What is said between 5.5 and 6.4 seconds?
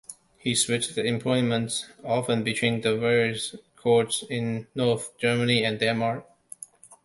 and Denmark.